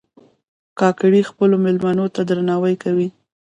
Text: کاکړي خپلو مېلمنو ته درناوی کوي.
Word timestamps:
کاکړي 0.79 1.21
خپلو 1.29 1.55
مېلمنو 1.65 2.05
ته 2.15 2.21
درناوی 2.29 2.75
کوي. 2.83 3.07